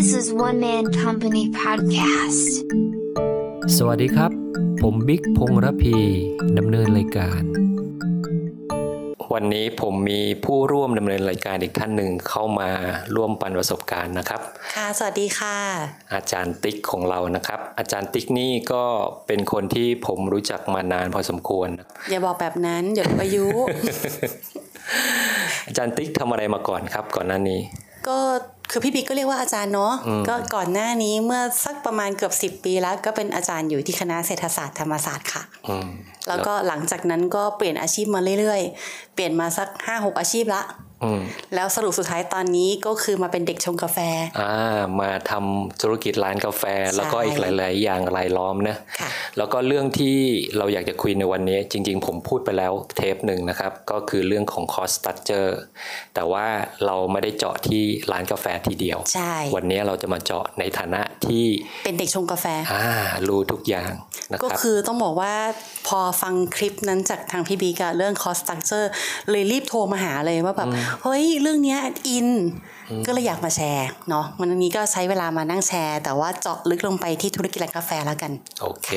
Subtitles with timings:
[0.00, 2.50] This is One Man Company Podcast.
[3.76, 4.30] สวัสดีครับ
[4.82, 5.96] ผมบิ๊กพงษ์ระพี
[6.58, 7.42] ดำเนินรายการ
[9.32, 12.70] วันนี้ผมมีผู้ร่วมดำเนินรายการอีกท่านหนึ่งเข้ามา
[13.16, 14.40] ร่วมปันประสบการณ์นะครับ
[14.74, 15.56] ค่ะ สวัสดีค่ะ
[16.14, 18.84] อาจารย์ติ๊กของเรานะครับ อาจารย์ติ๊กนี่ก็
[19.26, 21.68] เป็นคนที่ผมรู้จักมานานพอสมควร
[22.10, 23.46] อย่าบอกแบบนั้น เดี๋ยวรู้อายุ
[25.66, 27.60] อาจารย์ติ๊กทำอะไรมาก่อนครับ ก่อนหน้านี้
[28.08, 28.18] ก็
[28.70, 29.92] คือพี่บิ๊กก็เรียกว่าอาจารย์เนาะ
[30.28, 35.88] ก็ก่อนหน้านี้เมื่อสักประมาณเกือบ 10 ปีแล้ว ก็เป็นอาจารย์อยู่ที่คณะเศรษฐศาสตร์ธรรมศาสตร์ค่ะอืม
[36.28, 40.87] แล้วก็หลังจากนั้นก็เปลี่ยนอาชีพมาเรื่อยๆ เปลี่ยนมาสัก 5-6 อาชีพละอืม
[41.54, 43.98] แล้วสรุปสุดท้ายตอนนี้ก็คือมาเป็นเด็กชงกาแฟ
[44.40, 46.64] อ่า มาทำธุรกิจร้านกาแฟ
[46.96, 50.16] แล้วก็อีกหลาย ๆ อย่างรายล้อมนะค่ะแล้วก็เรื่องที่
[50.58, 55.50] เราอยากจะคุยในวันนี้ จริง ๆ ผมพูดไปแล้วเทปหนึ่งนะครับ ก็คือเรื่องของ cost structure
[56.14, 56.46] แต่ว่า
[56.86, 61.44] เราไม่ได้เจาะที่ร้านกาแฟทีเดียว ใช่ วันนี้เราจะมาเจาะในฐานะที่
[61.84, 62.84] เป็นเด็กชงกาแฟ อ่า
[63.28, 63.90] รู้ทุกอย่าง
[64.30, 65.34] นะก็ครับคือต้องบอกว่า
[65.88, 68.86] พอฟังคลิปนั้นจากทางพี่บีกับเรื่อง cost structure
[69.30, 70.68] เลยรีบโทรมาหาเลยว่าแบบ
[71.02, 72.28] เฮ้ยเรื่องเนี้ยอิน
[73.06, 78.32] ก็เลยอยากมาแชร์เนาะวันนี้ก็ใช้เวลามานั่งแชร์ แต่ว่าเจาะลึกลงไปที่ธุรกิจร้านกาแฟแล้วกัน
[78.62, 78.88] โอเค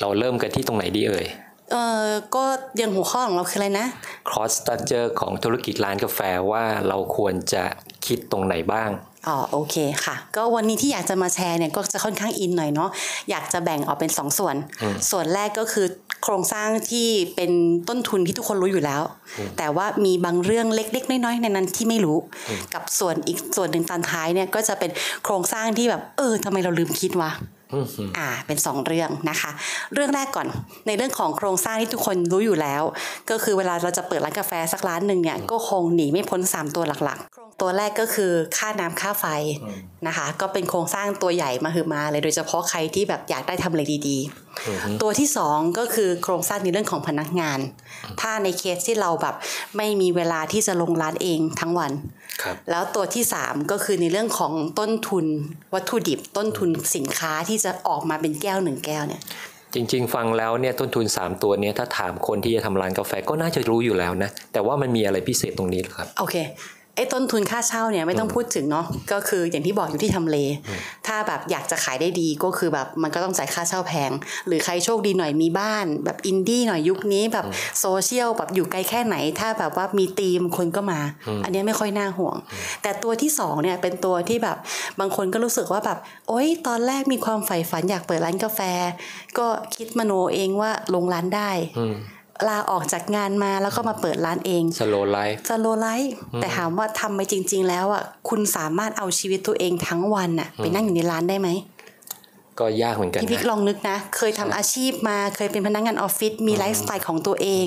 [0.00, 1.26] เราเริ่มกันที่ตรงไหนดีเอ่ย
[1.72, 2.44] เออก็
[2.80, 3.86] ยังหัวข้อของเราคืออะไรนะ
[4.30, 7.64] cost structure ของธุรกิจร้านกาแฟว่าเราควรจะ
[8.06, 8.90] คิดตรงไหนบ้าง
[9.28, 12.90] อ๋อโอเคค่ะ ก็วันนี้ที่อยากจะมาแชร์เนี่ยก็จะค่อนข้างอินหน่อยเนาะ
[13.30, 14.56] อยากจะแบ่งออกเป็นสองส่วน
[15.10, 15.86] ส่วนแรกก็คือ
[16.22, 17.50] โครงสร้างที่เป็น
[17.88, 19.02] ต้นทุนที่ทุกคนรู้อยู่แล้ว
[19.58, 22.18] แต่ว่ามีบางเรื่องเล็ก ๆ น้อยๆในนั้นที่ไม่รู้
[22.74, 24.90] กับส่วนอีกส่วนหนึ่งตอนท้ายเนี่ยก็จะเป็น
[25.24, 27.30] โครงสร้างที่แบบเออทำไมเราลืมคิดวะ
[28.18, 29.50] อ่าเป็นสองเรื่องนะคะ
[29.94, 30.46] เรื่องแรกก่อน
[30.86, 32.82] ในเรื่องของโครงสร้างที่ทุกคนรู้อยู่แล้ว
[33.30, 39.26] ก็คือเวลาเราจะเปิดร้านกาแฟสักร้านหนึ่งเนี่ยก็คงหนีไม่พ้น 3 ตัวหลักๆ ตัวแรกก็คือค่าน้ำค่าไฟ
[40.06, 47.58] นะคะ ก็เป็นโครงสร้างตัวใหญ่มาคือมาเลยโดยเฉพาะใครที่แบบอยากได้ทำอะไรดีๆ ตัวที่สองก็คือโครงสร้างในเรื่องของพนักงาน
[48.20, 49.34] ถ้าในเคสที่เราแบบ
[49.76, 52.21] ไม่มีเวลาที่จะลงร้านเองทั้งวันครับ
[52.70, 55.26] แล้วตัวที่ 3 ก็คือในเรื่องของต้นทุน
[55.74, 59.22] วัตถุดิบต้นทุนสินค้าที่จะออกมาเป็นแก้วหนึ่งแก้วเนี่ย
[59.74, 66.36] จริง ๆ ฟังแล้วเนี่ยต้นทุน 3 ตัวเนี้ยถ้าถามคนที่จะทำร้านกาแฟก็น่าจะรู้อยู่แล้วนะ แต่ว่ามันมีอะไรพิเศษตรงนี้เหรอครับ โอเค
[66.96, 70.36] ไอ้ต้นทุนค่าเช่าเนี่ยไม่ต้องพูดถึงเนาะก็คืออย่างที่บอกอยู่ที่ทำเล
[71.06, 74.10] ถ้าแบบอยากจะขายได้ดีก็คือแบบมันก็ต้องจ่ายค่าเช่าแพง
[74.46, 77.46] หรือใครโชคดีหน่อยมีบ้าน แบบอินดี้หน่อยยุคนี้แบบ
[77.80, 81.00] โซเชียลแบบอยู่ไกลแค่ไหน ถ้าแบบว่ามีธีมคนก็มา
[81.44, 82.36] อันเนี้ยไม่ค่อยน่าห่วง
[82.82, 84.56] แต่ตัวที่สองเนี่ยเป็นตัวที่แบบ
[85.00, 85.98] บางคนก็รู้สึกว่าแบบ
[86.28, 88.60] โอ๊ยตอนแรกมีความใฝ่ฝันอยากเปิดร้านกาแฟ
[89.38, 91.50] ก็คิดมโนเองว่าลงร้านได้
[92.48, 101.50] ลาออกจากงานมาแล้วก็มาเปิดร้านเอง slow life สโลไลฟ์แต่ถามว่าทำไปจริง ๆ แล้วอะคุณสามารถเอาชีวิตตัวเองทั้งวันอะไปนั่งอยู่ในร้านได้ไหม
[102.60, 107.66] ก็ยากเหมือนกันพี่พิกนะลองนึกนะ เคยทำอาชีพมาเคยเป็นพนักงานออฟฟิศมีไลฟ์สไตล์ของตัวเอง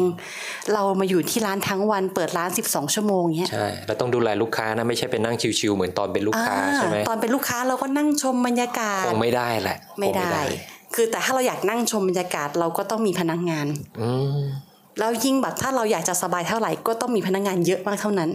[0.74, 10.44] เรามาอยู่ที่ร้านทั้งวันเปิดร้าน 12 ชั่วโมงเงี้ยใช่แล้วต้องดูแลลูกค้านะไม่ใช่ไปนั่งชิวๆเหมือนตอนเป็นลูกค้าอ่าใช่ไหมตอนเป็นลูกค้าเราก็นั่งชมบรรยากาศคงไม่ได้แหละไม่คงได้
[10.96, 13.68] คือแต่ถ้าเราอยากนั่งชมบรรยากาศเราก็ต้องมีพนักงาน
[14.02, 14.42] อืม
[15.00, 18.30] แล้วยิ่งแบบถ้าเราอยากจะสบายเท่าไหร่ก็ต้องมีพนักงานเยอะมากเท่านั้น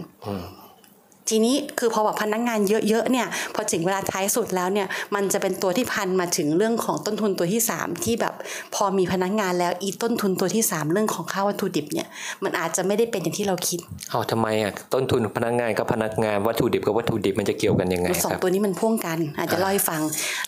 [1.29, 2.59] ทีนี้คือพอแบบพนักงาน
[2.89, 8.33] เยอะๆเนี่ยพอถึงเวลาท้ายสุดแล้วเนี่ยมันจะเป็นตัวที่พันมาถึงเรื่องของต้นทุนตัวที่ 3 ที่แบบ
[8.75, 12.07] พอมีพนักงานแล้วอีต้นทุนตัวที่ 3 เรื่องของค่าวัตถุดิบเนี่ย
[12.43, 20.01] มันอาจจะไม่ได้เป็นอย่างที่เราคิดเอาทำไมอะต้นทุนพนักงานกับพนักงานวัตถุดิบกับวัตถุดิบมันจะเกี่ยวกันยังไงสอคงรับตัวนี้มันพ่วงกัน อาจจะเล่าให้ฟัง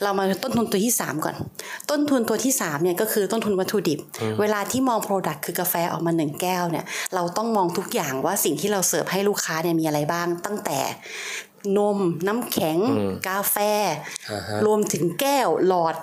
[0.04, 1.36] เรามาต้นทุนตัวที่ 3 ก่อน
[1.90, 4.00] ต้นทุนตัวที่3เนี่ยก็คือต้นทุนวัตถุดิบ
[4.42, 6.86] เวลาที่มอง Product คือกาแฟออกมาหนึ่งแก้วเนี่ย
[7.16, 10.73] เราต้องมองทุกอย่างว่าสิ่งที่เราเสิร์ฟให้ลูกค้าเนี่ยมีอะไรบ้างตั้งแต่
[11.78, 11.98] นม
[12.28, 12.78] น้ำแข็ง
[13.28, 13.56] กาแฟ
[14.32, 15.96] อ่าฮะรวมถึงแก้วหลอด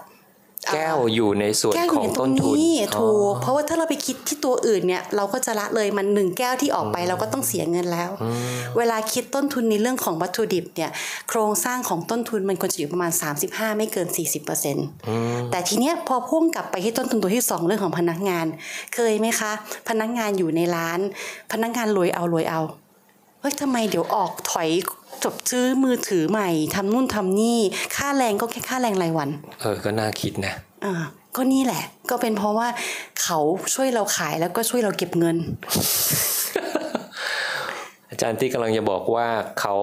[0.74, 8.10] แก้วอยู่ในส่วนแก้วอขยู่องในตรต้งนทุนนี้อ๋อถูกเพราะว่าถ้าเราไปคิดที่ตัวอื่นเนี่ยเราก็จะละเลยมันหนึ่งแก้วที่ออกไปเราก็ต้องเสียเงินแล้ว
[8.76, 10.90] เวลาคิดต้นทุนในเรื่องของวัตถุดิบเนี่ย
[11.28, 13.12] โครงสร้างของต้นทุนมันควรจะอยู่ประมาณ
[13.44, 14.08] 35 ไม่เกิน
[14.78, 18.46] 40%แต่ทีเนี้ยพอพุ่งกลับไปที่ต้นทุนตัวที่ 2 เรื่องของพนักงาน
[18.94, 19.52] เคยไหมคะ
[19.88, 21.00] พนักงานอยู่ในร้าน
[21.52, 22.60] พนักงานรวยเอารวยเอา
[23.40, 24.68] เฮ้ยทำไมเดี๋ยวออกถอย
[25.24, 27.58] จบซื้อมือถือใหม่ทำนู่นทำนี่
[27.96, 29.28] ค่าแรงก็แค่ค่าแรงรายวัน
[29.60, 30.54] เออ ก็น่าคิดนะ
[30.84, 30.94] อ่า
[31.36, 32.68] ก็นี่แหละ ก็เป็นเพราะว่า
[33.22, 33.38] เขา
[33.74, 35.36] ช่วยเราขายแล้วก็ช่วยเราเก็บเงิน
[38.10, 39.28] อาจารย์ที่กำลังจะบอกว่า
[39.60, 39.76] เขา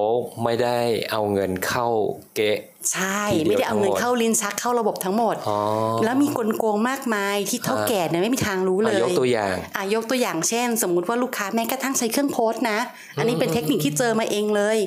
[0.44, 0.80] ไม่ได้
[1.12, 1.88] เอาเงินเข้า
[2.36, 2.58] เกะ
[2.94, 5.58] ใช่ทีเดียวไม่ได้เอาเงินทั้งหมดเข้าลิ้นชักเข้าระบบทั้งหมดอ๋อ
[6.04, 12.80] แล้วมีกลโกงมากมายที่เท่าฮะแก่เนี่ยไม่มีทางรู้เลอะยยกตัวอย่างอะยกตัวอย่างเช่น สมมุติว่าลูกค้าแม้กระทั่งใช้เครื่องโพสต์นะ
[13.18, 14.78] อันนี้เป็นเทคนิคที่เจอมาเองเลย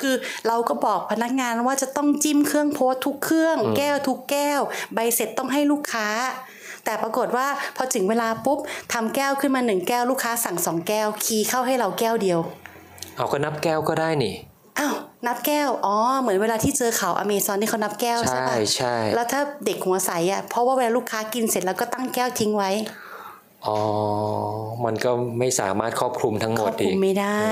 [0.00, 0.14] คือ
[0.46, 4.60] เราก็บอกพนักงานว่าจะต้องจิ้มเครื่องโพสต์ทุกเครื่อง แก้วทุกแก้ว
[4.94, 6.08] ใบเสร็จต้องให้ลูกค้า
[6.84, 7.46] แต่ปรากฏว่า
[7.76, 8.58] พอถึงเวลาปุ๊บ
[8.92, 12.40] ทำแก้วขึ้นมาหนึ่งแก้วลูกค้าสั่งสองแก้ว คีย์เข้าให้เราแก้วเดียว
[13.16, 14.34] เอาก็นับแก้วก็ได้นี่
[14.80, 14.94] อ้าว
[15.26, 22.70] นับแก้ว อ๋อ เหมือนเวลาที่เจอข่าวอเมซอนที่เขานับแก้วใช่ใช่ปะใช่แล้วถ้าเด็กหัวใสอะเพราะว่าเวลาลูกค้ากินเสร็จแล้วก็ตั้งแก้วทิ้งไว้
[23.66, 23.78] อ๋อ
[24.84, 27.48] มันก็ไม่สามารถครอบคลุมทั้งหคมรดอบคอีลุกมไม่ได้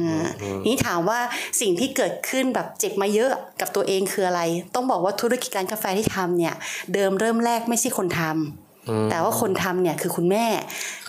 [0.00, 0.26] อ่า
[0.66, 1.20] นี่ถามว่า
[1.60, 3.30] สิ่งที่เกิดขึ้นแบบเจ็บมาเยอะ
[3.60, 4.42] กับตัวเองคืออะไร
[4.74, 6.54] ต้องบอกว่าธุรกิจการกาแฟที่ทำเนี่ย
[6.94, 8.63] เดิมเริ่มแรกไม่ใช่คนทำ
[9.10, 10.46] แต่ว่าคนทำเนี่ยคือคุณแม่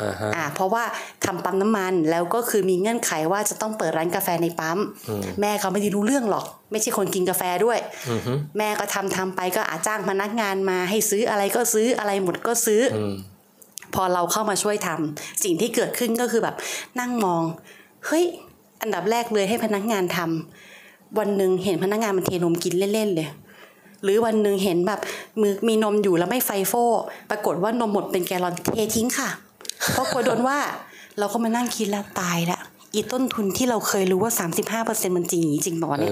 [0.01, 0.83] อ่าฮะอ่าเพราะว่า
[1.25, 4.79] ทำปั๊มน้ำมันแล้วก็คือมีเงื่อนไขว่าจะต้องเปิดร้านกาแฟในปั๊ม
[5.41, 7.79] แม่เขาไม่ได้รู้เรื่องหรอก ไม่ใช่คนกินกาแฟด้วย
[8.09, 13.15] อือฮึแม่ก็ทำทำไปก็อาจ้างพนักงานมาให้ซื้ออะไรก็ซื้ออะไรหมดก็ซื้อออืม
[13.95, 16.55] พอเราเข้ามาช่วยทำสิ่งที่เกิดขึ้นก็คือแบบ
[16.99, 17.43] นั่งมอง
[18.07, 18.25] เฮ้ย
[18.81, 23.27] อันดับแรกเลยให้พนักงานทำวันหนึ่งเห็นพนักงานมันเทนมกินเล่นๆเลย
[24.05, 24.99] หรือวันหนึ่งเห็นแบบ
[25.41, 26.73] มือมีนมอยู่แล้วไม่ไฟโฟ
[27.29, 29.29] ปรากฏว่านมหมดเป็นแกลลอนเททิ้งค่ะ
[29.91, 30.57] เพราะกลัวโดนว่า
[31.19, 32.59] เราก็มานั่งคิดแล้วตายละ
[32.93, 34.31] อีต้นทุนที่เราเคยรู้ว่า
[34.83, 36.11] 35%มันจริงอย่างจริงป่ะเอเนี่ย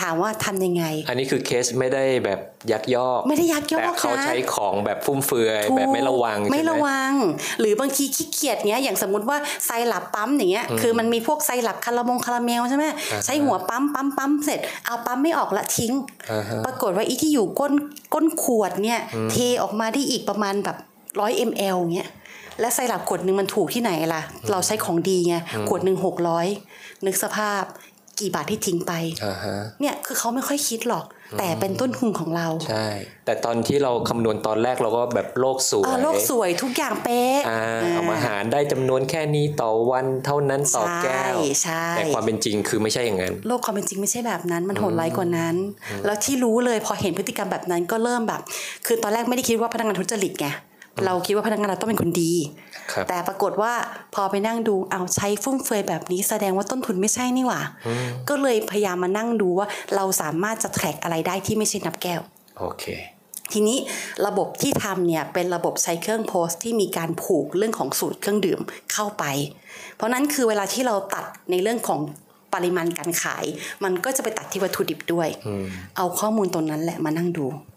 [0.00, 2.40] ถามว่าทำยังไง อันนี้คือเคสไม่ได้แบบ
[2.72, 7.12] ยักยอก ไม่ได้ยักยอกแต่เขานะใช้ของแบบฟุ่มเฟือยถูกแบบไม่ระวัง ไม่ใช่หระวัง
[7.60, 12.84] หรือบางทีขี้เกียจเนี้ย อย่างสมมติว่าไซรัปปั๊มอย่างเงี้ย คือมันมีพวกไซรัปคาราโมงคาราเมลใช่ไหม
[13.24, 15.92] ใช้หัวปั๊มปั๊มปั๊มเสร็จ เอาปั๊มไม่ออกละทิ้ง
[16.30, 17.72] อ่าฮะปรากฏว่าอีที่อยู่ก้น
[18.14, 19.00] ก้นขวดเนี่ย
[19.30, 20.76] เทออกมาที่อีกประมาณแบบ
[21.20, 22.10] ร้อยมลเงี้ย
[22.60, 25.34] และไซรัปขวดหนึ่งมันถูกที่ไหนล่ะ เราใช้ของดีไง
[25.68, 26.46] ขวดหนึ่งหกร้อย
[27.06, 27.62] นึกสภาพ
[28.20, 28.92] กี่บาทที่ทิ้งไป
[29.24, 31.06] อ่าฮะเนี่ยคือเขาไม่ค่อยคิดหรอก
[31.38, 32.86] แต่เป็นต้นทุนของเรา ใช่
[33.24, 37.62] แต่ตอนที่เราคำนวณตอนแรกเราก็แบบโลกสวยเออโลกสวยทุกอย่างเป๊ะอ่า
[37.92, 45.56] เอามาหารได้จำนวนแค่นี้ต่อวันเท่านั้นต่อแก้วใช่ใช่แต่ความเป็นจริงคือไม่ใช่อย่างนั้น โลกความเป็นจริงไม่ใช่แบบนั้น มันโหดร้ายกว่านั้น
[46.04, 48.40] แล้วที่รู้เลยพอเห็นพฤติกรรมแบบนั้นก็เริ่มแบบ
[48.86, 50.48] คือตอนแรกไม่ได้คิดว่าพนักงานทุจริตไง
[51.06, 52.32] เราคิดว่าพนักงานเราต้องเป็นคนดี
[52.92, 53.72] ครับแต่ปรากฏว่า
[54.14, 57.60] พอไปนั่งดูเอาใช้ฟุ่มเฟือยแบบนี้แสดงว่าต้นทุนไม่ใช่นี่หว่า
[58.28, 59.66] ก็เลยพยายามมานั่งดูว่า
[59.96, 62.20] เราสามารถจะแทร็กอะไรได้ที่ไม่ใช่นับแก้ว
[62.58, 62.84] โอเค
[63.52, 63.78] ทีนี้
[64.26, 68.60] ระบบที่ทำเนี่ยเป็นระบบใช้เครื่องโพสต์ที่มีการผูกเรื่องของสูตรเครื่องดื่ม
[68.92, 69.24] เข้าไป
[69.96, 72.00] เพราะนั้นคือเวลาที่เราตัดในเรื่องของ
[72.54, 73.44] ปริมาณการขาย
[73.84, 75.64] มันก็จะไปตัดที่วัตถุดิบด้วยอืม
[75.96, 77.71] เอาข้อมูลตรงนั้นแหละมานั่งดูอืม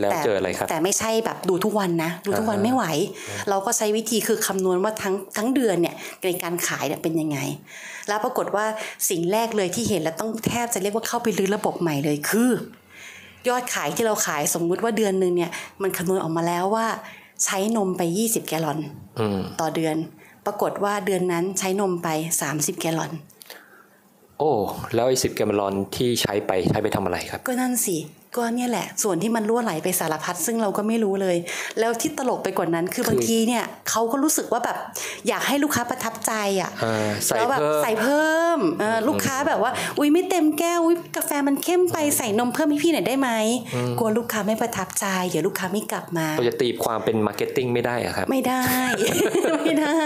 [0.00, 2.84] แล้วแต่เจออะไรครับ แต่ไม่ใช่แบบดูทุกวันนะ ดูทุกวันอ่าฮะไม่ไหว
[3.48, 7.38] เราก็ใช้วิธีคือคำนวณว่าทั้งทั้งเดือนเนี่ยในการขายเนี่ยเป็นยังไง
[8.08, 8.66] แล้วปรากฏว่า
[9.10, 12.50] สิ่งแรกเลยที่เห็นแล้วต้องแทบจะเรียกว่าเข้าไปรื้อระบบใหม่เลยคือ
[13.48, 15.50] ยอดขายที่เราขายสมมุติว่าเดือนหนึ่งเนี่ย
[15.82, 16.86] มันคำนวณออกมาแล้วว่า
[17.44, 18.78] ใช้นมไป 20 แกลลอน
[19.20, 19.96] อืมต่อเดือน
[20.46, 22.08] ปรากฏว่าเดือนนั้นใช้นมไป
[22.48, 23.12] 30 แกลลอน
[24.38, 24.50] โอ้
[24.94, 27.96] แล้วไอ้สิบแกมลอนที่ใช้ไปใช้ไปทำอะไรครับ ก็นั่นสิ
[28.36, 31.36] ก็เนี่ยแหละ ส่วนที่มันรั่วไหลไปสารพัดซึ่งเราก็ไม่รู้เลย
[31.78, 34.76] แล้วที่ตลกไปกว่านั้นคือบางทีเนี่ยเขาก็รู้สึกว่าแบบ
[35.28, 43.30] อยากให้ลูกค้าประทับใจอะอ่าใส่แล้วแบบเพิ่มใส่เพิ่มเออลูกค้าแบบว่า อุ้ยไม่เต็มแก้วอุ้ยกาแฟมันเข้มไปใส่นมเพิ่มให้พี่หน่อยได้ไหม
[43.98, 48.62] กลัวลูกค้าไม่ประทับใจเดี๋ยวลูกค้าไม่กลับมาเราจะตีความเป็น marketing ไม่ได้อะครับ ไม่ได้
[49.64, 49.96] ไม่ได้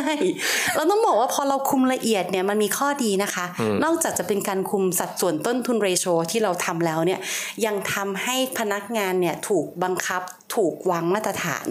[0.74, 3.46] เราต้องบอกว่าพอเราคุมละเอียดเนี่ยมันมีข้อดีนะคะ
[3.84, 7.20] นอกจากจะเป็นการคุมสัดส่วนต้นทุน ratio ที่เราทำแล้วเนี่ย
[7.66, 10.22] ยังทำให้พนักงานเนี่ยถูกบังคับ
[10.56, 11.66] ถูกวางมาตรฐาน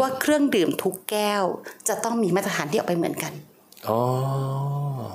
[0.00, 1.44] ว่าเครื่องดื่มทุกแก้ว
[1.88, 3.32] จะต้องมีมาตรฐานที่ออกไปเหมือนกัน
[3.88, 4.00] อ๋อ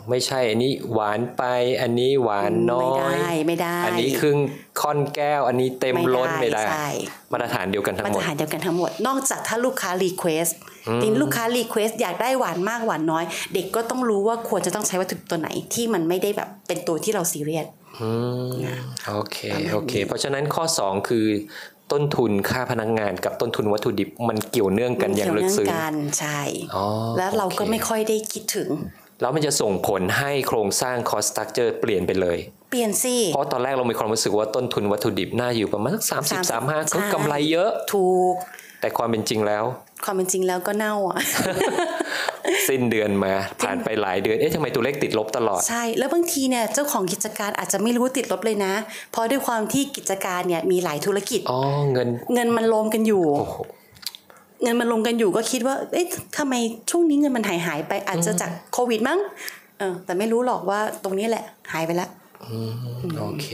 [0.09, 1.43] ไม่ใช่อันนี้หวานไป
[1.81, 4.37] อันนี้หวานน้อย ไม่ได้ไม่ได้ อันนี้ครึ่ง
[4.81, 6.89] ค่อนแก้ว อันนี้เต็มล้นไม่ได้ใช่
[7.31, 10.47] มาตรฐานเดียวกันทั้งหมด มาตรฐานเดียวกันทั้งหมด นอกจากถ้าลูกค้า request
[11.01, 17.67] ทีนี้ลูกค้า request อยากได้หวานมากหวานน้อย เด็กก็ต้องรู้ว่าควรจะต้องใช้วัตถุดิบตัวไหนที่มันไม่ได้แบบเป็นตัวที่เราซีเรียส
[18.01, 18.11] อื
[18.47, 18.51] ม
[19.15, 21.25] โอเคประมาณนี้โอเค เพราะฉะนั้นข้อ 2 คือ
[21.91, 26.39] ต้นทุนค่าพนักงานกับต้นทุนวัตถุดิบมันเกี่ยวเนื่องกันอย่างลึกซึ้งเกี่วเนื่องกันใช่
[26.75, 26.85] อ๋อ
[27.17, 28.69] แล้วเราก็โอเคไม่ค่อยได้คิดถึง
[29.21, 32.37] แล้วมันจะส่งผลให้โครงสร้าง cost structure เปลี่ยนไปเลย
[32.71, 38.35] เปลี่ยนสิเพราะตอนแรกเรามีความรู้สึกว่าต้นทุนวัตถุดิบน่าอยู่ประมาณสักสามสิบสามห้าใช่ก็กำไรเยอะถูก
[38.81, 39.63] แต่ความเป็นจริงแล้ว
[40.05, 41.19] ความเป็นจริงแล้วก็เน่าอะ
[42.69, 48.73] สิ้นเดือนมา ผ่านไปหลายเดือนเอ๊ะทำไมตัวเลขติดลบตลอด ใช่แล้วบางทีเนี่ยเจ้าของกิจการอาจจะไม่รู้ว่าติดลบเลยนะ
[49.11, 51.59] เพราะด้วยความที่กิจการเนี่ยมีหลายธุรกิจอ๋อ
[51.91, 53.55] เงิน เงินมันรวมกันอยู่โอ้โห
[54.63, 56.05] เงินมันลงกันอยู่ก็คิดว่า เอ๊ะ
[56.37, 56.53] ทำไม
[56.89, 59.19] ช่วงนี้เงินมันหายหายไปอาจจะจากโควิดมั้ง
[59.79, 62.09] เออ แต่ไม่รู้หรอกว่าตรงนี้แหละหายไปแล้ว
[63.19, 63.47] โอเค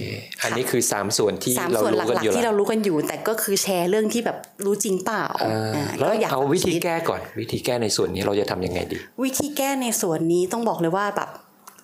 [0.44, 11.30] อันนี้คือสามส่วนที่สามเราส่วนหรู้กันลักอยู่ๆที่แล้เราวรู้กันอยู่ แต่ก็คือแชร์เรื่องที่แบบรู้จริงเปล่าอ่าอ่าแล้วก็อยากเอาวิธีคิดแก้ก่อน วิธีแก้ในส่วนนี้เราจะทำยังไงดี วิธีแก้ในส่วนนี้ต้องบอกเลยว่าแบบ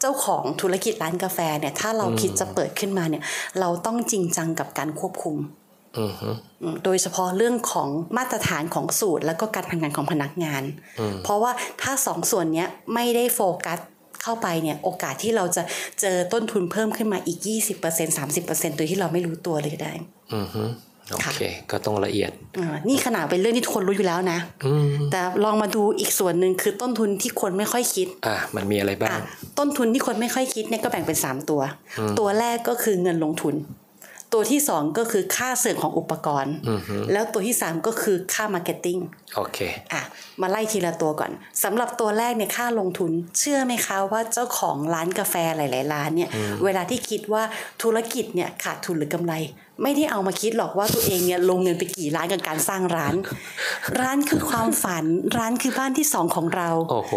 [0.02, 3.24] เจ้าของธุรกิจร้านกาแฟเนี่ยถ้าเราคิดจะเปิดขึ้นมาเนี่ย
[3.60, 5.38] เราต้องจริงจังกับการควบคุม
[6.00, 6.30] อือฮึ
[6.62, 10.64] อืมโดยเฉพาะเรื่องของมาตรฐานของสูตร แล้วก็การทำงานของพนักงาน
[11.24, 11.52] เพราะว่า
[11.82, 13.80] ถ้าสองส่วนเนี้ยไม่ได้โฟกัส
[14.24, 15.64] เข้าไปเนี่ยโอกาสที่เราจะ
[16.02, 17.40] เจอต้นทุนเพิ่มขึ้นมาอีก
[17.84, 19.94] 20% 30%โดยที่เราไม่รู้ตัวเลยก็ได้
[20.36, 20.64] อือฮึ
[21.10, 29.24] โอเคค่ะ ก็ต้องละเอียดอ่านี่ขนาดเป็นเรื่องที่ทุกคนรู้อยู่แล้วนะอืมแต่ลองมาดูอีกส่วนหนึ่งคือต้นทุนที่คนไม่ค่อยคิด อะมันมีอะไรบ้างอะ
[29.60, 31.62] ต้นทุนที่คนไม่ค่อยคิดเนี่ยก็แบ่งเป็น 3 ตัว
[32.20, 33.56] ตัวแรกก็คือเงินลงทุน
[34.34, 36.56] ตัวที่2ก็คือค่าเสื่อมของอุปกรณ์
[37.12, 39.00] แล้วตัวที่3ก็คือค่า marketing
[39.36, 39.60] โอเค
[39.94, 40.02] อะ
[40.42, 41.32] มาไล่ทีละตัวก่อน
[41.64, 46.30] สำหรับตัวแรกเนี่ยค่าลงทุน เชื่อไหมคะว่าเจ้าของร้านกาแฟหลาย ๆ ร้านเนี่ย
[46.64, 47.44] เวลาที่คิดว่า
[47.84, 49.34] ธุรกิจเนี่ยขาดทุนหรือกำไร
[49.84, 53.16] ไม่ได้เอามาคิดหรอกว่าตัวเองเนี่ยลงเงินไปกี่ล้านกับการสร้างร้าน
[54.00, 55.06] ร้านคือความฝัน
[55.38, 57.14] ร้านคือบ้านที่สองของเราโอ้โห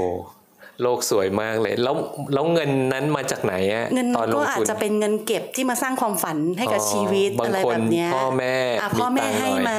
[0.82, 1.94] โลกสวยมากเลย แล้ว
[2.34, 9.76] แล้วเงินนั้นมาจากไหนอะเงินตอนลก็งอาจทุนจะเป็นเงินเก็บที่มาสร้างความฝันให้กับอ๋อชีวิตบางอะไรคนแบบเนี้ยพ่อแม่อะพ่อแม่ตังค์ให้น่อยมา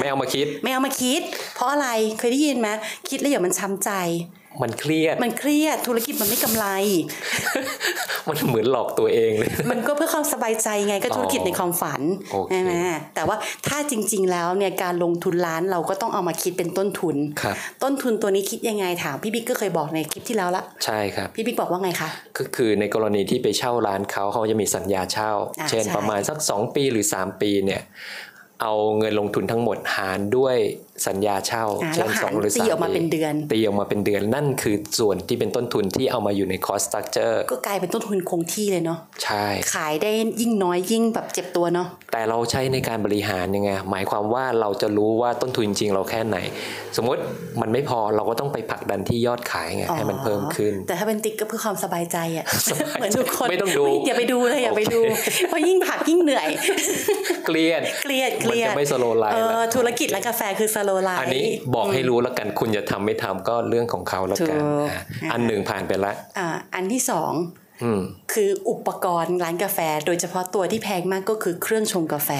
[0.00, 1.20] ไม่เอามาคิด ไม่เอามาคิด
[1.54, 1.88] เพราะอะไร
[2.18, 2.68] เคยได้ยินไหม
[3.08, 3.90] คิดแล้วเดี๋ยวมันช้ำใจ
[4.62, 6.66] มันเครียด มันเครียดธุรกิจมันไม่กำไร
[8.28, 12.72] มันเหมือนหลอกตัวเองเลย มันก็เพื่อความสบายใจไงก็ธุรกิจในความฝันโอเคใช่ไหม
[13.14, 13.36] แต่ว่า
[13.68, 27.82] ถ้าจริง ๆ แล้วเนี่ยการลงทุนร้านเราก็ต้องเอามาคิดเป็นต้นทุนครับต้นทุนตัวนี้คิดยังไงถามพี่บิ๊กก็เคยบอกในคลิปที่แล้วละ ใช่ครับ พี่บิ๊กบอกว่าไงคะ ก็คือในกรณีที่ไปเช่าร้านเขาเขาจะมีสัญญาเช่าอ่าเช่นใช่ประมาณสัก 2 ปีหรือ 3 ปีเนี่ย
[28.62, 30.56] เอาเงินลงทุนทั้งหมดหารด้วย
[31.06, 40.10] สัญญาเช่าอ่าเช่แล้วนหารสองหรือตีสามออกมาเป็นเดือนตีออกมาเป็นเดือนนั่นคือส่วนที่เป็นต้นทุนที่เอามาอยู่ใน cost structure ก็กลายเป็นต้นทุนคงที่เลยเนาะใช่ ขายได้
[40.40, 46.36] ยิ่งน้อยยิ่งแบบเจ็บตัวเนาะแต่เราใช้ในการบริหารยังไงหมายความว่าเราจะรู้ว่าต้นทุนจริงๆเราแค่ไหน
[46.96, 47.20] สมมติ
[47.60, 52.44] มันไม่พอเราก็ต้องไปผลักดันที่ยอดขายไงให้มันเพิ่มขึ้น แต่ถ้าเป็นติ๊กก็เพื่อความสบายใจอะ
[52.98, 55.00] เหมือนทุกคนไม่ต้องดูอย่าไปดูเลยอย่าไปโอเคดู
[55.48, 56.48] เพราะยิ่งผักยิ่งเหนื่อย
[57.46, 65.00] เครียดเครียดเคมันรียดจะไม่ slow life เอแล้อวธุรกิจร้านกาแฟคือสโลไลฟ์อันนี้บอกให้รู้แล้วกันคุณจะทำไม่ทำก็เรื่องของเขาแล้วกันถูกอะ
[65.32, 67.32] อันหนึ่งผ่านไปละอ่าอันที่สอง
[67.82, 68.00] อืม
[68.32, 72.30] คืออุปกรณ์ร้านกาแฟ โดยเฉพาะตัวที่แพงมากก็คือเครื่องชงกาแฟ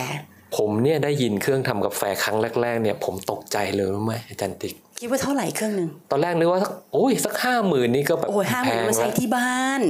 [0.56, 9.80] ผมเนี่ยได้ยินเครื่องทำกาแฟครั้งแรกๆเนี่ยผมตกใจเลยรู้ไหมอาจารย์ติ๊กคิดว่าเท่าไหร่เครื่องหนึ่งตอนแรกนึกว่าสักโอ้ยสักห้าหมื่นนี่ก็แบบโอ้ยห้าหแพมื่นงมาใช้แล้วที่บ้าน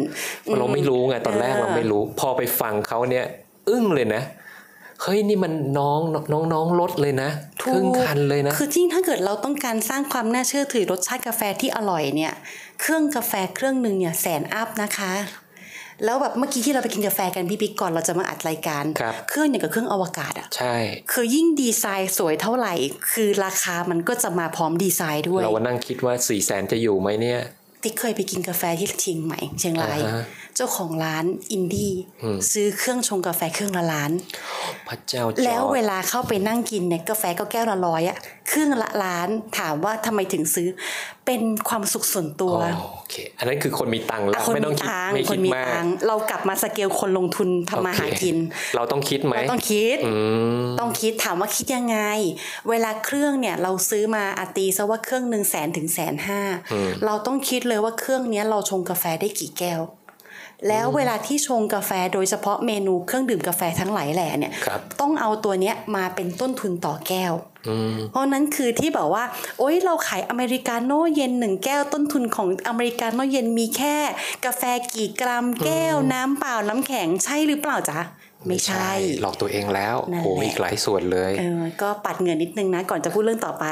[0.58, 3.24] เราไม่รู้ไงตอนแรกเออเราไม่รู้ พอไปฟังเขาเนี่ย
[3.68, 4.22] อึ้งเลยนะ
[5.02, 6.00] เฮ้ยนี่มันน้อง
[6.32, 7.30] น้องน้องรถเลยนะ
[7.62, 12.32] ครึ่งคันเลยนะ คือจริงถ้าเกิดเราต้องการสร้างความน่าเชื่อถือรสชาติกาแฟที่อร่อยเนี่ย
[12.80, 15.12] เครื่องกาแฟเครื่องหนึ่งเนี่ยแสนอัพนะคะ
[16.04, 20.76] แล้วแบบเมื่อกี้ที่เราไปกินกาแฟกันพี่บิ๊กก่อนเราจะมาอัดรายการครับเครื่องอย่างกับเครื่องอวกาศอะใช่
[21.12, 22.74] คือยิ่งดีไซน์สวยเท่าไหร่
[23.12, 27.40] คือราคามันก็จะมาพร้อมดีไซน์ด้วย เราว่านั่งคิดว่าสี่แสนจะอยู่ไหมเนี่ย
[27.82, 30.24] ติ๊กเคยไปกินกาแฟที่เชียงใหม่เชียงรายอ่าฮะ
[30.56, 34.12] เจ้าของร้านอินดี้อืมซื้อเครื่องชงกาแฟเครื่องละล้าน
[34.88, 38.16] พระเจ้าจอร์จแล้วเวลาเข้าไปนั่งกินเนี่ยกาแฟก็แก้วละร้อยอะ
[38.48, 40.68] เครื่องละล้านถามว่าทำไมถึงซื้อ
[41.26, 48.36] เป็นความสุขส่วนตัวอ๋อโอเคอันนั้นคือคนมีตังค์แล้วอะคนมีตังค์ไม่ต้องคิด คนมีตังค์ไม่คิดมากเรากลับมาสเกลคนลงทุนทำมาหากิน โอเค
[48.76, 50.12] เราต้องคิดไหมเราต้องคิดอื
[50.62, 51.98] มต้องคิดถามว่าคิดยังไง
[52.70, 56.40] เวลาเครื่องเนี่ยเราซื้อมาอาตีซะว่าเครื่องหนึ่งแสนถึงแสนห้า
[56.72, 59.80] อืมเราต้องคิดเลยว่าเครื่องเนี้ยเราชงกาแฟได้กี่แก้ว
[60.68, 67.32] แล้วเวลาที่ชงกาแฟโดยเฉพาะเมนูเครื่องดื่มกาแฟทั้งหลายแหล่เนี่ยครับต้องเอาตัวเนี้ยมาเป็นต้นทุนต่อแก้ว
[67.68, 69.24] อืมเพราะนั้นคือที่แบบว่า
[69.58, 73.96] โอ๊ยเราขายอเมริกาโน่เย็นหนึ่งแก้วต้นทุนของอเมริกาโน่เย็นมีแค่
[74.44, 74.62] กาแฟ
[74.94, 78.00] กี่กรัมแก้วน้ำเปล่าน้ำแข็งใช่หรือเปล่าจ๊ะ
[78.48, 83.64] ไม่ใช่ หลอกตัวเองแล้วนั่นโหแหละมีอีกหลายส่วนเลยเออก็ปัดเหงื่อนิดนึงนะ ก่อนจะพูดเรื่องต่อไป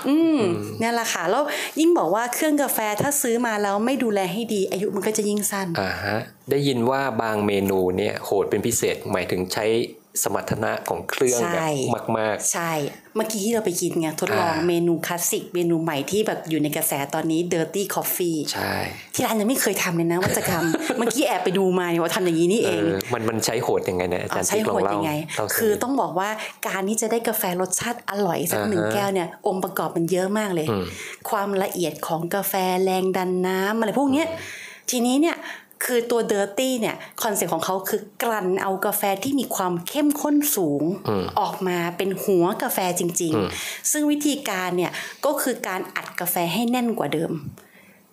[0.00, 0.40] อ่าอืม
[0.80, 1.42] เนี่ยแหละค่ะแล้ว
[1.80, 6.18] ยิ่งบอกว่าเครื่องกาแฟถ้าซื้อมาแล้วไม่ดูแลให้ดี อายุมันก็จะยิ่งสั้นอ่าฮะ
[6.50, 9.66] ได้ยินว่าบางเมนูเนี่ยโหดเป็นพิเศษหมายถึงใช้
[10.22, 12.72] สมรรถนะของเครื่องใช่แบบมากใช่
[13.16, 18.74] เมื่อกี้ที่เราไปกินไงทดลองอ่าเมนูคลาสสิกเมนูใหม่ที่แบบอยู่ในกระแสตอนนี้ Dirty Coffee ๆใช่
[19.14, 20.64] ที่ร้านยังไม่เคยทำเลยนะวัตกรรม
[20.98, 26.30] เมื่อกี้แอบไปดูมาเนี่ยว่าทำอย่างนี้นี่เอเองอมันมันใช้โหดยังไงเนี่ยอาจารย์ใช้ติ๊กลโหองดเล่ายังไงเล่าสักคือนิดต้องบอกว่า
[26.68, 30.84] การที่จะได้กาแฟรสชาติอร่อยสักอ่าฮะหนึ่งแก้วเนี่ยองค์ประกอบมันเยอะมากเลยอืม
[31.30, 34.26] ความละเอียดของกาแฟแรงดันน้ำอะไรพวกเนี้ย
[34.90, 35.36] ทีนี้เนี่ย
[35.84, 44.92] คือตัวเดอร์ตี้เนี่ยคอนเซ็ปต์ของเขาคือกลั่นเอากาแฟที่มีความเข้มข้นสูงอืมออกมาเป็นหัวกาแฟจริงอืมๆซึ่งวิธีการเนี่ย
[45.24, 47.32] ก็คือการอัดกาแฟให้แน่นกว่าเดิม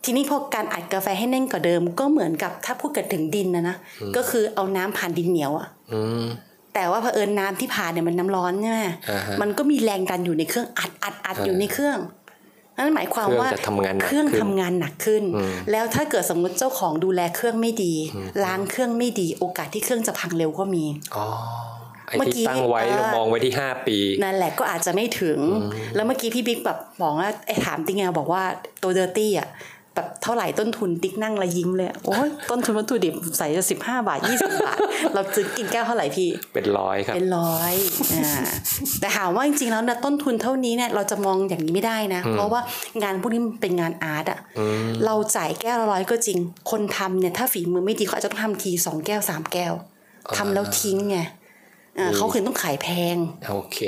[0.04, 3.76] ทีนี้พอการอัดกาแฟให้แน่นกว่าเดิม ก็เหมือนกับถ้าพูดกันถึงดินนะนะ
[4.16, 6.26] ก็คือเอาน้ำผ่านดินเหนียวอะอืม
[6.74, 11.98] แต่ว่าเผอิญน้ำที่ผ่านเนี่ยมันน้ำร้อนใช่ไหมอ่าฮะมันก็มีแรงดันอยู่ในเครื่องอัดอัดอัดอยู่ในเครื่อง
[12.78, 17.94] นั่นหมายความว่าเครื่องจะทำงานหนักเครื่องขึ้นทำงานหนักขึ้นอืมแล้วถ้าเกิดสมมติเจ้าของดูแลเครื่องไม่ดี
[18.46, 21.26] ล้างเครื่องไม่ดี โอกาสที่เครื่องจะพังเร็วก็มีอ๋อ
[22.08, 25.40] ไอ้เมื่อที่กี้ตั้งไว้เอ่อเรามองไว้ที่ห้าปี นั่นแหละก็อาจจะไม่ถึง
[25.96, 28.44] แล้วเมื่อกี้พี่บิ๊กแบบบอกว่าไอ้ถามติ๊กไงบอกว่า
[28.84, 29.48] ตัวเดอร์ตี้อะ
[29.98, 34.78] แบบเท่าไหร่ต้นทุนติ๊กนั่งและยิ้มเลย โอ้ยต้นทุนวัตถุดิบใส่จะสิบห้าบาทยี่สิบาท
[35.14, 37.74] เราซื้อกินแก้วเท่าไหร่พี่ เป็นร้อยครับ เป็นร้อย
[38.14, 38.46] อ่า
[39.00, 42.62] แต่ถามว่าจริงๆแล้วนะต้นทุนเท่านี้เนี่ยเราจะมองอย่างนี้ไม่ได้นะ เพราะว่า
[43.02, 44.40] งานพวกนี้มันเป็นงานอาร์ตอะ
[45.06, 46.40] เราจ่ายแก้วละร้อยก็จริง
[46.72, 49.74] คนทำเนี่ยถ้าฝีมือไม่ดีเขาอาจจะต้องทำทีสองแก้วสามแก้ว
[50.38, 51.26] ทำแล้วทิ้งไงอ่า
[52.16, 53.18] เขาคือต้องขายแพง
[53.52, 53.80] โอเค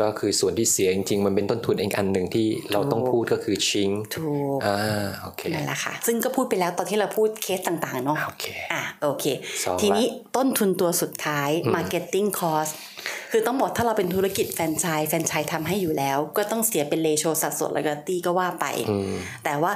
[0.00, 4.78] ก็คือส่วนที่เสียจริงๆ มันเป็นต้นทุนอีกอันหนึ่งที่เราต้องพูดก็คือชิงถูกอ่า
[5.22, 9.24] โอเคนั่นแหละค่ะ ซึ่งก็พูดไปแล้วตอนที่เราพูดเคสต่างๆเนาะโอเคอะโอเค
[9.64, 12.72] สองละทีนี้ต้นทุนตัวสุดท้าย marketing cost
[13.32, 18.66] คือต้องบอกถ้าเราเป็นธุรกิจแฟรนไชส์แฟรนไชส์ทำให้อยู่แล้ว ก็ต้องเสียเป็นเลโชสัดส่วนแล้วก็ตีก็ว่าไป
[19.44, 19.72] แต่ว่า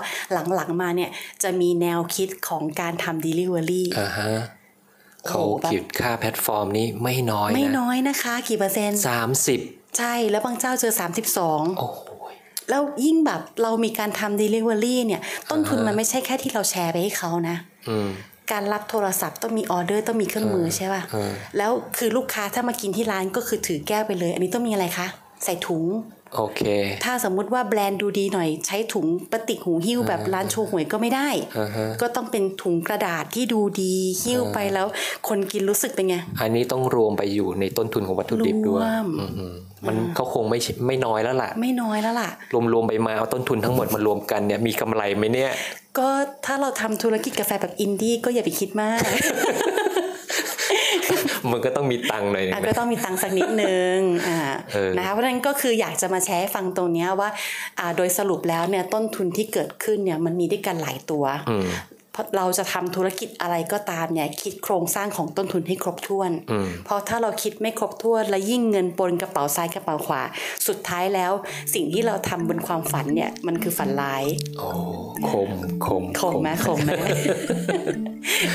[0.55, 1.11] หลังๆมาเนี่ย
[1.43, 4.60] จะมีแนวคิดของการทำ delivery อ่าฮะโอ้
[5.27, 9.61] เขาโหแบบคิดค่าแพลตฟอร์มนี้ไม่น้อย ไม่นะน้อยนะคะ กี่เปอร์เซ็นต์สามสิบ
[9.99, 10.93] ใช่แล้วบางเจ้าเจอ
[11.37, 12.01] 32โอ้โห
[12.71, 17.57] แล้วยิ่งแบบเรามีการทำ delivery เนี่ย ต้นทุนมันไม่ใช่แค่ที่เราแชร์ไปให้เขานะ
[17.89, 18.11] อืม
[18.53, 25.07] การรับโทรศัพท์ต้องมีออเดอร์ต้องมีเครื่องมือใช่ป่ะเออแล้วคือลูกค้าถ้ามากินที่ร้านก็คือถือแก้วไปเลย อันนี้ต้องมีอะไรคะ
[25.45, 25.85] ใส่ถุง
[26.37, 26.61] โอเค
[27.05, 34.87] ถ้าสมมุติว่าแบรนด์ดูดีหน่อย ใช้ถุงปฏิกหูหิ้วแบบร้านโชว์หวยก็ไม่ได้อ่าฮะก็ต้องเป็นถุงกระดาษที่ดูดีหิ้วไปแล้ว
[35.29, 42.31] คนกินรู้สึกเป็นไง อันนี้ต้องรวมไปอยู่ในต้นทุนของวัตถุดิบด้วยรวมอืมๆมันก็คงไม่ใช่ไม่น้อยแล้วล่ะ ไม่น้อยแล้วล่ะ
[42.73, 45.53] รวมๆไปมาเอาต้นทุนทั้งหมดมารวมกันเนี่ยมีกำไรไหมเนี่ย
[45.99, 46.09] ก็
[46.47, 49.01] ถ้าเราทำธุรกิจกาแฟแบบอินดี้ก็อย่าไปคิดมาก
[51.51, 54.39] มันก็ต้องมีตังค์หน่อยหนึงอะนะก็ต้องมีตังค์สักนิดนึงอ่า
[54.73, 57.29] เออนะคะเพราะฉะนั้นก็คืออยากจะมาแชร์ให้ฟังตรงเนี้ยว่า
[57.79, 61.69] อ่าโดยสรุปแล้วเนี่ยต้นทุนที่เกิดขึ้นเนี่ยมันมีด้วยกันหลายตัวอืม
[62.13, 70.23] เพราะเราจะทำธุรกิจอะไรก็ตามเนี่ยคิดโครงสร้างของต้นทุนให้ครบถ้วนอืมเพราะถ้าเราคิดไม่ครบถ้วน และยิ่งเงินปนกระเป๋าซ้ายกระเป๋าขวา
[70.67, 71.33] สุดท้ายแล้ว
[71.75, 74.25] สิ่งที่เราทำบนความฝันเนี่ยมันคือฝันร้าย
[74.59, 74.69] โอ้
[75.31, 75.51] คม
[75.87, 76.91] คมคมไหมคมไหม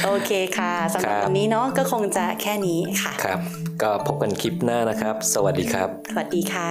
[0.06, 3.40] โอเคค่ะสำหรับครับวันนี้เนาะก็คงจะแค่นี้ค่ะครับ
[3.82, 6.70] ก็พบกันคลิปหน้านะครับ สวัสดีครับ สวัสดีค่ะ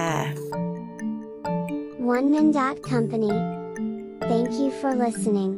[2.15, 3.33] One Man Dot Company.
[4.29, 5.51] Thank you for listening.